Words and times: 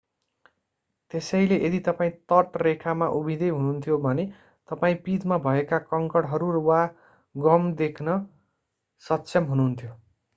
त्यसैले 1.11 1.57
यदि 1.57 1.79
तपाईं 1.87 2.13
तटरेखामा 2.31 3.09
उभिँदै 3.17 3.49
हुनुहुन्थ्यो 3.49 3.97
भने 4.05 4.25
तपाईं 4.69 4.97
पिँधमा 5.03 5.37
भएका 5.43 5.79
कङ्कडहरू 5.91 6.63
वा 6.69 6.79
गम 7.35 7.69
देख्न 7.83 8.17
सक्षम 9.03 9.51
हुनुहुन्थ्यो 9.51 9.93